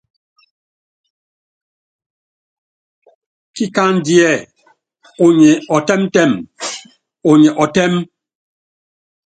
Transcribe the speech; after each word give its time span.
Kíkándíɛ 3.55 4.29
unyi 5.25 5.51
ɔtɛ́mtɛm, 5.75 6.31
unyɛ 7.29 7.51
ɔtɛ́m. 7.63 7.93